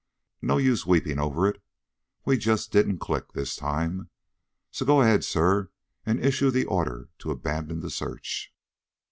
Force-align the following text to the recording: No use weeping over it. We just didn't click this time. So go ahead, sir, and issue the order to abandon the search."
No 0.41 0.57
use 0.57 0.83
weeping 0.83 1.19
over 1.19 1.47
it. 1.47 1.61
We 2.25 2.35
just 2.35 2.71
didn't 2.71 2.97
click 2.97 3.33
this 3.33 3.55
time. 3.55 4.09
So 4.71 4.83
go 4.83 5.01
ahead, 5.03 5.23
sir, 5.23 5.69
and 6.07 6.19
issue 6.19 6.49
the 6.49 6.65
order 6.65 7.09
to 7.19 7.29
abandon 7.29 7.81
the 7.81 7.91
search." 7.91 8.51